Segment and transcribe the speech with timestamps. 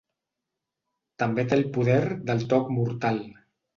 [1.23, 2.01] També té el poder
[2.31, 3.21] del toc mortal.